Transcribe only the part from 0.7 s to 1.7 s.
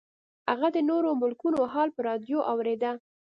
د نورو ملکونو